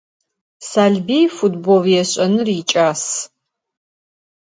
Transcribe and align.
Salbıy 0.69 1.25
futbol 1.37 1.83
yêş'enır 1.93 2.47
yiç'as. 2.55 3.03